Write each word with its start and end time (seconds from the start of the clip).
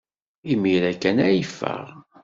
Imir-a 0.51 0.93
kan 1.01 1.17
ay 1.27 1.35
yeffeɣ. 1.39 1.85